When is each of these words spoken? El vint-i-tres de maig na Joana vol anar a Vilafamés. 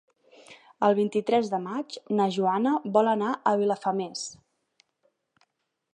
El 0.87 0.95
vint-i-tres 0.99 1.51
de 1.51 1.59
maig 1.65 1.99
na 2.21 2.27
Joana 2.37 2.73
vol 2.97 3.13
anar 3.13 3.35
a 3.37 3.55
Vilafamés. 3.61 4.25